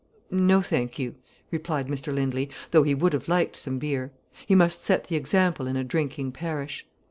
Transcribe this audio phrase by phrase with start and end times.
[0.31, 1.13] "No, thank you,"
[1.51, 4.11] replied Mr Lindley, though he would have liked some beer.
[4.47, 6.87] He must set the example in a drinking parish.